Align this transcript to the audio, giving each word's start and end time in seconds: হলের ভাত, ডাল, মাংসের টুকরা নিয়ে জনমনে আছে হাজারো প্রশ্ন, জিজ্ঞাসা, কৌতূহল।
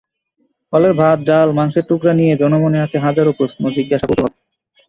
হলের 0.73 0.93
ভাত, 0.93 1.17
ডাল, 1.25 1.47
মাংসের 1.51 1.85
টুকরা 1.89 2.13
নিয়ে 2.13 2.33
জনমনে 2.37 2.79
আছে 2.81 2.97
হাজারো 2.99 3.31
প্রশ্ন, 3.37 3.61
জিজ্ঞাসা, 3.77 4.05
কৌতূহল। 4.07 4.33